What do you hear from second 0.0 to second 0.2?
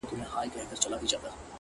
•د